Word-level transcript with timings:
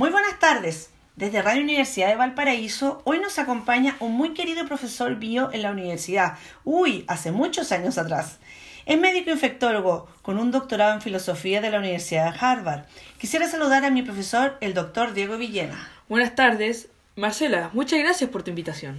Muy 0.00 0.08
buenas 0.08 0.38
tardes. 0.38 0.88
Desde 1.14 1.42
Radio 1.42 1.62
Universidad 1.62 2.08
de 2.08 2.16
Valparaíso, 2.16 3.02
hoy 3.04 3.18
nos 3.18 3.38
acompaña 3.38 3.98
un 4.00 4.12
muy 4.12 4.32
querido 4.32 4.64
profesor 4.64 5.16
bio 5.16 5.52
en 5.52 5.60
la 5.60 5.72
universidad. 5.72 6.38
Uy, 6.64 7.04
hace 7.06 7.32
muchos 7.32 7.70
años 7.70 7.98
atrás. 7.98 8.38
Es 8.86 8.98
médico 8.98 9.30
infectólogo 9.30 10.08
con 10.22 10.38
un 10.38 10.52
doctorado 10.52 10.94
en 10.94 11.02
filosofía 11.02 11.60
de 11.60 11.70
la 11.70 11.80
Universidad 11.80 12.32
de 12.32 12.38
Harvard. 12.40 12.84
Quisiera 13.18 13.46
saludar 13.46 13.84
a 13.84 13.90
mi 13.90 14.00
profesor, 14.00 14.56
el 14.62 14.72
doctor 14.72 15.12
Diego 15.12 15.36
Villena. 15.36 15.86
Buenas 16.08 16.34
tardes. 16.34 16.88
Marcela, 17.16 17.68
muchas 17.74 17.98
gracias 17.98 18.30
por 18.30 18.42
tu 18.42 18.48
invitación. 18.48 18.98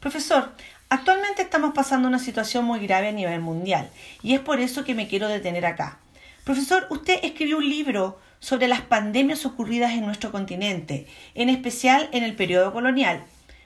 Profesor, 0.00 0.52
actualmente 0.90 1.40
estamos 1.40 1.72
pasando 1.72 2.08
una 2.08 2.18
situación 2.18 2.66
muy 2.66 2.86
grave 2.86 3.08
a 3.08 3.12
nivel 3.12 3.40
mundial 3.40 3.88
y 4.22 4.34
es 4.34 4.40
por 4.40 4.60
eso 4.60 4.84
que 4.84 4.94
me 4.94 5.08
quiero 5.08 5.28
detener 5.28 5.64
acá. 5.64 5.98
Profesor, 6.44 6.86
usted 6.90 7.20
escribió 7.22 7.56
un 7.56 7.70
libro 7.70 8.20
sobre 8.40 8.68
las 8.68 8.82
pandemias 8.82 9.46
ocurridas 9.46 9.92
en 9.92 10.06
nuestro 10.06 10.32
continente, 10.32 11.06
en 11.34 11.48
especial 11.48 12.08
en 12.12 12.22
el 12.22 12.34
periodo 12.34 12.72
colonial. 12.72 13.24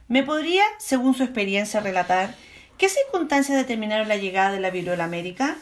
¿Me 0.08 0.22
podría, 0.22 0.64
según 0.78 1.14
su 1.14 1.22
experiencia, 1.22 1.80
relatar 1.80 2.34
qué 2.78 2.88
circunstancias 2.88 3.58
determinaron 3.58 4.08
la 4.08 4.16
llegada 4.16 4.52
de 4.52 4.60
la 4.60 4.70
viruela 4.70 5.04
América? 5.04 5.56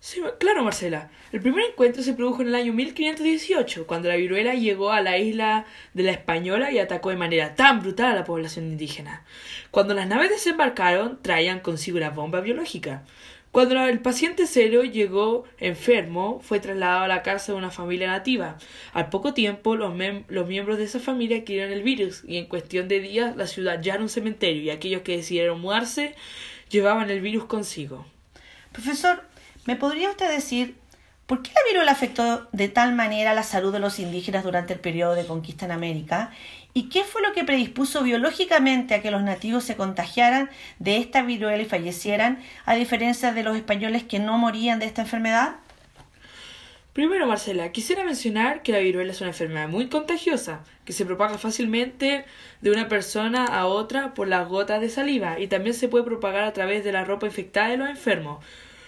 Sí, 0.00 0.20
claro, 0.40 0.64
Marcela. 0.64 1.10
El 1.30 1.40
primer 1.40 1.64
encuentro 1.64 2.02
se 2.02 2.14
produjo 2.14 2.42
en 2.42 2.48
el 2.48 2.56
año 2.56 2.72
1518, 2.72 3.86
cuando 3.86 4.08
la 4.08 4.16
viruela 4.16 4.54
llegó 4.54 4.90
a 4.90 5.00
la 5.00 5.16
isla 5.16 5.64
de 5.94 6.02
la 6.02 6.10
Española 6.10 6.72
y 6.72 6.80
atacó 6.80 7.10
de 7.10 7.16
manera 7.16 7.54
tan 7.54 7.78
brutal 7.80 8.10
a 8.10 8.14
la 8.16 8.24
población 8.24 8.64
indígena. 8.64 9.24
Cuando 9.70 9.94
las 9.94 10.08
naves 10.08 10.30
desembarcaron, 10.30 11.22
traían 11.22 11.60
consigo 11.60 11.98
una 11.98 12.10
bomba 12.10 12.40
biológica. 12.40 13.04
Cuando 13.52 13.84
el 13.84 14.00
paciente 14.00 14.46
cero 14.46 14.82
llegó 14.82 15.44
enfermo, 15.58 16.40
fue 16.42 16.58
trasladado 16.58 17.04
a 17.04 17.08
la 17.08 17.22
casa 17.22 17.52
de 17.52 17.58
una 17.58 17.70
familia 17.70 18.06
nativa. 18.06 18.56
Al 18.94 19.10
poco 19.10 19.34
tiempo, 19.34 19.76
los, 19.76 19.92
los, 20.28 20.48
miembros 20.48 20.78
de 20.78 20.84
esa 20.84 21.00
familia 21.00 21.36
adquirieron 21.36 21.70
el 21.70 21.82
virus 21.82 22.22
y 22.26 22.38
en 22.38 22.46
cuestión 22.46 22.88
de 22.88 23.00
días 23.00 23.36
la 23.36 23.46
ciudad 23.46 23.82
ya 23.82 23.92
era 23.92 24.02
un 24.02 24.08
cementerio 24.08 24.62
y 24.62 24.70
aquellos 24.70 25.02
que 25.02 25.18
decidieron 25.18 25.60
mudarse 25.60 26.14
llevaban 26.70 27.10
el 27.10 27.20
virus 27.20 27.44
consigo. 27.44 28.06
Profesor, 28.72 29.22
¿me 29.66 29.76
podría 29.76 30.08
usted 30.08 30.30
decir 30.30 30.76
por 31.32 31.40
qué 31.40 31.50
la 31.54 31.70
viruela 31.70 31.92
afectó 31.92 32.46
de 32.52 32.68
tal 32.68 32.94
manera 32.94 33.32
la 33.32 33.42
salud 33.42 33.72
de 33.72 33.78
los 33.78 33.98
indígenas 33.98 34.44
durante 34.44 34.74
el 34.74 34.80
periodo 34.80 35.14
de 35.14 35.24
conquista 35.24 35.64
en 35.64 35.70
América 35.70 36.30
¿Y 36.74 36.90
qué 36.90 37.04
fue 37.04 37.22
lo 37.22 37.32
que 37.32 37.42
predispuso 37.42 38.02
biológicamente 38.02 38.94
a 38.94 39.00
que 39.00 39.10
los 39.10 39.22
nativos 39.22 39.64
se 39.64 39.74
contagiaran 39.74 40.50
de 40.78 40.98
esta 40.98 41.22
viruela 41.22 41.62
y 41.62 41.64
fallecieran, 41.64 42.42
a 42.66 42.74
diferencia 42.74 43.32
de 43.32 43.44
los 43.44 43.56
españoles 43.56 44.04
que 44.04 44.18
no 44.18 44.36
morían 44.36 44.78
de 44.78 44.84
esta 44.84 45.00
enfermedad? 45.00 45.54
Primero, 46.92 47.26
Marcela, 47.26 47.72
quisiera 47.72 48.04
mencionar 48.04 48.62
que 48.62 48.72
la 48.72 48.80
viruela 48.80 49.12
es 49.12 49.22
una 49.22 49.30
enfermedad 49.30 49.70
muy 49.70 49.88
contagiosa, 49.88 50.60
que 50.84 50.92
se 50.92 51.06
propaga 51.06 51.38
fácilmente 51.38 52.26
de 52.60 52.70
una 52.70 52.88
persona 52.88 53.46
a 53.46 53.64
otra 53.64 54.12
por 54.12 54.28
las 54.28 54.46
gotas 54.48 54.82
de 54.82 54.90
saliva 54.90 55.40
y 55.40 55.46
también 55.46 55.72
se 55.72 55.88
puede 55.88 56.04
propagar 56.04 56.44
a 56.44 56.52
través 56.52 56.84
de 56.84 56.92
la 56.92 57.06
ropa 57.06 57.24
infectada 57.24 57.68
de 57.68 57.78
los 57.78 57.88
enfermos. 57.88 58.44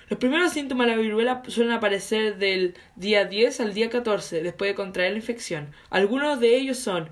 Los 0.08 0.19
primeros 0.19 0.52
síntomas 0.52 0.86
de 0.86 0.97
la 0.97 1.00
viruela 1.00 1.42
suelen 1.48 1.72
aparecer 1.72 2.36
del 2.36 2.74
día 2.97 3.24
10 3.24 3.60
al 3.60 3.74
día 3.74 3.88
14 3.88 4.42
después 4.42 4.70
de 4.70 4.74
contraer 4.74 5.12
la 5.12 5.19
infección. 5.19 5.70
Algunos 5.91 6.41
de 6.41 6.56
ellos 6.56 6.78
son 6.78 7.08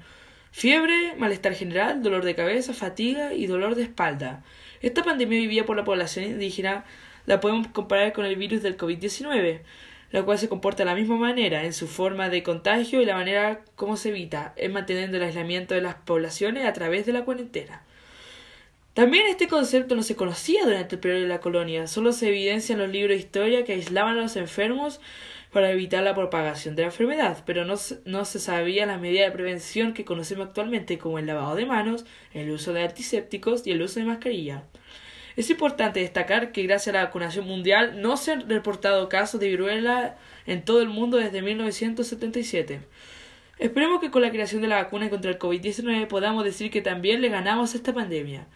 Fiebre, 0.54 1.14
malestar 1.16 1.54
general, 1.54 2.02
dolor 2.02 2.24
de 2.24 2.34
cabeza, 2.34 2.74
fatiga 2.74 3.32
y 3.32 3.46
dolor 3.46 3.74
de 3.74 3.84
espalda. 3.84 4.44
Esta 4.82 5.02
pandemia 5.02 5.38
vivida 5.38 5.64
por 5.64 5.78
la 5.78 5.84
población 5.84 6.26
indígena 6.26 6.84
la 7.24 7.40
podemos 7.40 7.68
comparar 7.68 8.12
con 8.12 8.26
el 8.26 8.36
virus 8.36 8.62
del 8.62 8.76
COVID-19, 8.76 9.62
la 10.10 10.22
cual 10.24 10.38
se 10.38 10.50
comporta 10.50 10.84
de 10.84 10.90
la 10.90 10.94
misma 10.94 11.16
manera 11.16 11.64
en 11.64 11.72
su 11.72 11.88
forma 11.88 12.28
de 12.28 12.42
contagio 12.42 13.00
y 13.00 13.06
la 13.06 13.14
manera 13.14 13.62
como 13.76 13.96
se 13.96 14.10
evita, 14.10 14.52
es 14.56 14.70
manteniendo 14.70 15.16
el 15.16 15.22
aislamiento 15.22 15.74
de 15.74 15.80
las 15.80 15.94
poblaciones 15.94 16.66
a 16.66 16.74
través 16.74 17.06
de 17.06 17.14
la 17.14 17.24
cuarentena. 17.24 17.82
También 18.94 19.26
este 19.26 19.48
concepto 19.48 19.94
no 19.94 20.02
se 20.02 20.16
conocía 20.16 20.64
durante 20.64 20.96
el 20.96 21.00
periodo 21.00 21.22
de 21.22 21.28
la 21.28 21.40
colonia, 21.40 21.86
solo 21.86 22.12
se 22.12 22.28
evidencia 22.28 22.74
en 22.74 22.78
los 22.78 22.90
libros 22.90 23.16
de 23.16 23.22
historia 23.22 23.64
que 23.64 23.72
aislaban 23.72 24.18
a 24.18 24.22
los 24.22 24.36
enfermos 24.36 25.00
para 25.50 25.70
evitar 25.70 26.02
la 26.02 26.14
propagación 26.14 26.76
de 26.76 26.82
la 26.82 26.88
enfermedad, 26.88 27.42
pero 27.46 27.64
no, 27.64 27.76
no 28.04 28.24
se 28.26 28.38
sabía 28.38 28.84
las 28.84 29.00
medidas 29.00 29.28
de 29.28 29.32
prevención 29.32 29.94
que 29.94 30.04
conocemos 30.04 30.48
actualmente, 30.48 30.98
como 30.98 31.18
el 31.18 31.26
lavado 31.26 31.54
de 31.54 31.64
manos, 31.64 32.04
el 32.34 32.50
uso 32.50 32.74
de 32.74 32.82
antisépticos 32.82 33.66
y 33.66 33.70
el 33.70 33.80
uso 33.80 33.98
de 33.98 34.06
mascarilla. 34.06 34.64
Es 35.36 35.48
importante 35.48 36.00
destacar 36.00 36.52
que 36.52 36.62
gracias 36.64 36.94
a 36.94 36.98
la 36.98 37.04
vacunación 37.04 37.46
mundial 37.46 38.02
no 38.02 38.18
se 38.18 38.32
han 38.32 38.48
reportado 38.48 39.08
casos 39.08 39.40
de 39.40 39.48
viruela 39.48 40.16
en 40.46 40.66
todo 40.66 40.82
el 40.82 40.90
mundo 40.90 41.16
desde 41.16 41.40
1977. 41.40 42.80
Esperemos 43.58 44.00
que 44.02 44.10
con 44.10 44.20
la 44.20 44.30
creación 44.30 44.60
de 44.60 44.68
la 44.68 44.82
vacuna 44.82 45.08
contra 45.08 45.30
el 45.30 45.38
COVID-19 45.38 46.08
podamos 46.08 46.44
decir 46.44 46.70
que 46.70 46.82
también 46.82 47.22
le 47.22 47.30
ganamos 47.30 47.72
a 47.72 47.76
esta 47.78 47.94
pandemia. 47.94 48.46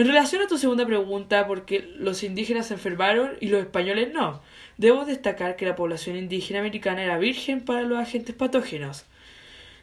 En 0.00 0.06
relación 0.06 0.40
a 0.40 0.46
tu 0.46 0.56
segunda 0.56 0.86
pregunta, 0.86 1.46
¿por 1.46 1.66
qué 1.66 1.86
los 1.98 2.22
indígenas 2.22 2.68
se 2.68 2.72
enfermaron 2.72 3.32
y 3.38 3.48
los 3.48 3.60
españoles 3.60 4.14
no? 4.14 4.40
Debo 4.78 5.04
destacar 5.04 5.56
que 5.56 5.66
la 5.66 5.76
población 5.76 6.16
indígena 6.16 6.60
americana 6.60 7.02
era 7.02 7.18
virgen 7.18 7.60
para 7.60 7.82
los 7.82 7.98
agentes 7.98 8.34
patógenos 8.34 9.04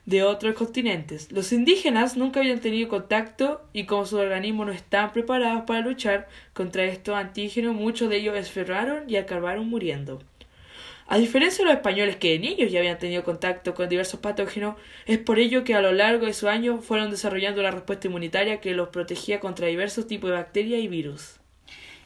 de 0.08 0.24
otros 0.24 0.56
continentes. 0.56 1.32
Los 1.32 1.54
indígenas 1.54 2.18
nunca 2.18 2.40
habían 2.40 2.62
tenido 2.62 2.90
contacto 2.90 3.62
y 3.74 3.86
como 3.86 4.08
sus 4.08 4.18
organismos 4.18 4.66
no 4.66 4.74
estaban 4.74 5.14
preparados 5.14 5.66
para 5.68 5.82
luchar 5.82 6.28
contra 6.52 6.86
estos 6.86 7.14
antígenos, 7.14 7.76
muchos 7.76 8.10
de 8.10 8.18
ellos 8.18 8.36
enfermaron 8.36 9.08
y 9.08 9.18
acabaron 9.18 9.70
muriendo. 9.70 10.24
A 11.10 11.18
diferencia 11.18 11.64
de 11.64 11.70
los 11.70 11.78
españoles 11.78 12.18
que 12.18 12.36
en 12.36 12.44
ellos 12.44 12.70
ya 12.70 12.80
habían 12.80 13.00
tenido 13.00 13.24
contacto 13.24 13.74
con 13.74 13.88
diversos 13.88 14.20
patógenos, 14.20 14.76
es 15.06 15.18
por 15.18 15.40
ello 15.40 15.64
que 15.64 15.74
a 15.74 15.80
lo 15.80 15.94
largo 15.94 16.26
de 16.26 16.34
sus 16.34 16.50
años 16.50 16.84
fueron 16.84 17.10
desarrollando 17.12 17.62
la 17.62 17.72
respuesta 17.72 18.08
inmunitaria 18.08 18.60
que 18.60 18.74
los 18.74 18.90
protegía 18.90 19.40
contra 19.40 19.68
diversos 19.68 20.06
tipos 20.06 20.30
de 20.30 20.36
bacterias 20.36 20.82
y 20.82 20.90
virus. 20.90 21.40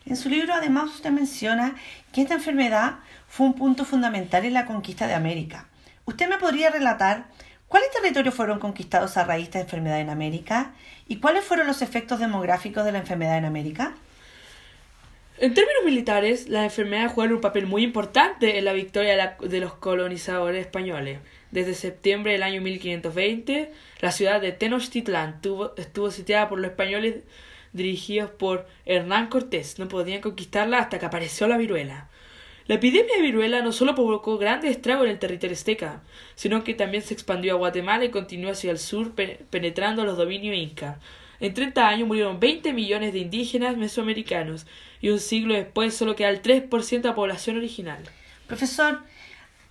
En 0.05 0.15
su 0.15 0.29
libro 0.29 0.53
además 0.53 0.91
usted 0.91 1.09
menciona 1.09 1.75
que 2.13 2.21
esta 2.21 2.35
enfermedad 2.35 2.99
fue 3.27 3.47
un 3.47 3.55
punto 3.55 3.85
fundamental 3.85 4.45
en 4.45 4.53
la 4.53 4.67
conquista 4.67 5.07
de 5.07 5.15
América. 5.15 5.67
¿Usted 6.05 6.29
me 6.29 6.37
podría 6.37 6.69
relatar 6.69 7.25
cuáles 7.67 7.89
territorios 7.89 8.35
fueron 8.35 8.59
conquistados 8.59 9.17
a 9.17 9.23
raíz 9.23 9.45
de 9.45 9.47
esta 9.47 9.59
enfermedad 9.61 9.99
en 9.99 10.11
América 10.11 10.73
y 11.07 11.17
cuáles 11.17 11.43
fueron 11.43 11.65
los 11.65 11.81
efectos 11.81 12.19
demográficos 12.19 12.85
de 12.85 12.91
la 12.91 12.99
enfermedad 12.99 13.39
en 13.39 13.45
América? 13.45 13.95
En 15.41 15.55
términos 15.55 15.83
militares, 15.83 16.49
las 16.49 16.65
enfermedades 16.65 17.13
jugaron 17.13 17.37
un 17.37 17.41
papel 17.41 17.65
muy 17.65 17.83
importante 17.83 18.59
en 18.59 18.65
la 18.65 18.73
victoria 18.73 19.37
de 19.39 19.59
los 19.59 19.73
colonizadores 19.73 20.63
españoles. 20.63 21.17
Desde 21.49 21.73
septiembre 21.73 22.33
del 22.33 22.43
año 22.43 22.61
1520, 22.61 23.71
la 24.01 24.11
ciudad 24.11 24.39
de 24.39 24.51
Tenochtitlán 24.51 25.41
estuvo 25.77 26.11
sitiada 26.11 26.47
por 26.47 26.59
los 26.59 26.69
españoles 26.69 27.23
dirigidos 27.73 28.29
por 28.29 28.67
Hernán 28.85 29.29
Cortés. 29.29 29.79
No 29.79 29.87
podían 29.87 30.21
conquistarla 30.21 30.77
hasta 30.77 30.99
que 30.99 31.07
apareció 31.07 31.47
la 31.47 31.57
viruela. 31.57 32.07
La 32.67 32.75
epidemia 32.75 33.15
de 33.15 33.23
viruela 33.23 33.63
no 33.63 33.71
solo 33.71 33.95
provocó 33.95 34.37
grandes 34.37 34.69
estragos 34.69 35.05
en 35.05 35.11
el 35.13 35.17
territorio 35.17 35.55
azteca, 35.55 36.03
sino 36.35 36.63
que 36.63 36.75
también 36.75 37.01
se 37.01 37.15
expandió 37.15 37.53
a 37.53 37.57
Guatemala 37.57 38.05
y 38.05 38.11
continuó 38.11 38.51
hacia 38.51 38.69
el 38.69 38.77
sur 38.77 39.15
penetrando 39.15 40.05
los 40.05 40.17
dominios 40.17 40.55
incas. 40.55 40.99
En 41.41 41.55
30 41.55 41.87
años 41.87 42.07
murieron 42.07 42.39
20 42.39 42.71
millones 42.71 43.13
de 43.13 43.19
indígenas 43.19 43.75
mesoamericanos 43.75 44.67
y 45.01 45.09
un 45.09 45.19
siglo 45.19 45.55
después 45.55 45.95
solo 45.95 46.15
queda 46.15 46.29
el 46.29 46.43
3% 46.43 47.01
de 47.01 47.09
la 47.09 47.15
población 47.15 47.57
original. 47.57 48.03
Profesor, 48.45 48.99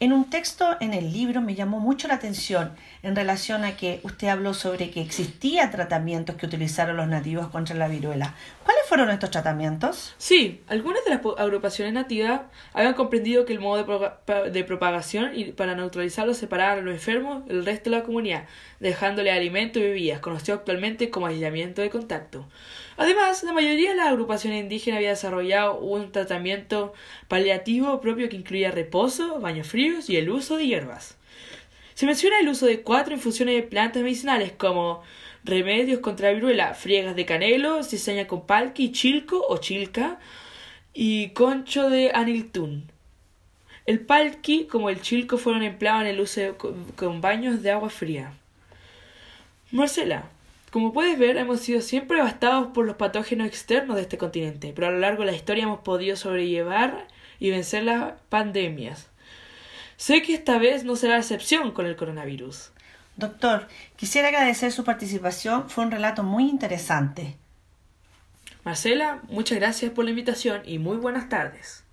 en 0.01 0.15
un 0.15 0.31
texto 0.31 0.79
en 0.81 0.95
el 0.95 1.13
libro 1.13 1.43
me 1.43 1.55
llamó 1.55 1.79
mucho 1.79 2.09
la 2.09 2.15
atención 2.15 2.73
en 3.03 3.15
relación 3.15 3.65
a 3.65 3.77
que 3.77 4.01
usted 4.03 4.29
habló 4.29 4.55
sobre 4.55 4.91
que 4.91 5.03
existía 5.03 5.71
tratamientos 5.71 6.37
que 6.37 6.47
utilizaron 6.47 6.97
los 6.97 7.07
nativos 7.07 7.49
contra 7.49 7.77
la 7.77 7.87
viruela. 7.87 8.35
¿Cuáles 8.65 8.83
fueron 8.89 9.11
estos 9.11 9.31
tratamientos? 9.31 10.15
Sí, 10.17 10.63
algunas 10.69 11.05
de 11.05 11.11
las 11.11 11.21
agrupaciones 11.37 11.93
nativas 11.93 12.41
habían 12.73 12.95
comprendido 12.95 13.45
que 13.45 13.53
el 13.53 13.61
modo 13.61 13.85
de, 14.27 14.51
de 14.51 14.65
propagación 14.65 15.33
y 15.35 15.53
para 15.53 15.75
neutralizarlo 15.75 16.33
separaban 16.33 16.79
a 16.79 16.83
los 16.83 16.95
enfermos 16.95 17.45
del 17.47 17.67
resto 17.67 17.91
de 17.91 17.97
la 17.97 18.03
comunidad, 18.03 18.45
dejándole 18.81 19.31
alimento 19.31 19.79
y 19.81 19.83
bebidas, 19.83 20.21
conocido 20.21 20.57
actualmente 20.57 21.11
como 21.11 21.27
aislamiento 21.27 21.83
de 21.83 21.91
contacto. 21.91 22.49
Además, 23.01 23.43
la 23.45 23.55
mayoría 23.55 23.93
de 23.93 23.97
las 23.97 24.09
agrupaciones 24.09 24.61
indígenas 24.61 24.99
había 24.99 25.09
desarrollado 25.09 25.79
un 25.79 26.13
tratamiento 26.13 26.93
paliativo 27.29 27.99
propio 27.99 28.29
que 28.29 28.37
incluía 28.37 28.71
reposo, 28.71 29.41
baños 29.41 29.69
fríos 29.69 30.11
y 30.11 30.19
el 30.19 30.29
uso 30.29 30.59
de 30.59 30.67
hierbas. 30.67 31.17
Se 31.95 32.05
menciona 32.05 32.39
el 32.41 32.49
uso 32.51 32.67
de 32.67 32.83
cuatro 32.83 33.15
infusiones 33.15 33.55
de 33.55 33.63
plantas 33.63 34.03
medicinales 34.03 34.53
como 34.53 35.03
remedios 35.45 36.01
contra 36.01 36.29
la 36.29 36.35
viruela, 36.35 36.75
friegas 36.75 37.17
de 37.17 37.25
canelo, 37.25 37.83
cizaña 37.85 38.27
con 38.27 38.45
palqui, 38.45 38.93
chilco 38.93 39.47
o 39.49 39.57
chilca 39.57 40.19
y 40.93 41.31
concho 41.31 41.89
de 41.89 42.11
aniltún. 42.13 42.85
El 43.87 44.01
palqui 44.01 44.67
como 44.67 44.91
el 44.91 45.01
chilco 45.01 45.39
fueron 45.39 45.63
empleados 45.63 46.03
en 46.03 46.09
el 46.09 46.21
uso 46.21 46.59
con 46.97 47.23
baños 47.23 47.63
de 47.63 47.71
agua 47.71 47.89
fría. 47.89 48.35
Marcela, 49.71 50.29
como 50.71 50.93
puedes 50.93 51.19
ver, 51.19 51.37
hemos 51.37 51.61
sido 51.61 51.81
siempre 51.81 52.19
devastados 52.19 52.69
por 52.69 52.87
los 52.87 52.97
patógenos 52.97 53.47
externos 53.47 53.97
de 53.97 54.03
este 54.03 54.19
continente, 54.19 54.73
pero 54.75 54.87
a 54.87 54.91
lo 54.91 54.99
largo 54.99 55.25
de 55.25 55.33
la 55.33 55.37
historia 55.37 55.65
hemos 55.65 55.81
podido 55.81 56.17
sobrellevar 56.17 57.09
y 57.41 57.51
vencer 57.51 57.85
las 57.85 58.15
pandemias. 58.29 59.09
Sé 59.97 60.23
que 60.23 60.35
esta 60.35 60.59
vez 60.59 60.85
no 60.85 60.97
será 60.97 61.15
la 61.15 61.21
excepción 61.21 61.73
con 61.73 61.87
el 61.87 61.97
coronavirus. 61.97 62.71
Doctor, 63.17 63.69
quisiera 63.97 64.29
agradecer 64.29 64.73
su 64.73 64.85
participación, 64.85 65.69
fue 65.69 65.85
un 65.85 65.91
relato 65.91 66.23
muy 66.23 66.49
interesante. 66.49 67.37
Marcela, 68.65 69.21
muchas 69.29 69.59
gracias 69.59 69.91
por 69.91 70.05
la 70.05 70.11
invitación 70.11 70.63
y 70.65 70.79
muy 70.79 70.97
buenas 70.97 71.29
tardes. 71.29 71.85